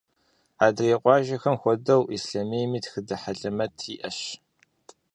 Адрей 0.65 0.95
къуажэхэм 1.01 1.55
хуэдэу, 1.61 2.03
Ислъэмейми 2.15 2.79
тхыдэ 2.83 3.15
хьэлэмэт 3.21 3.75
иӏэщ. 3.93 4.19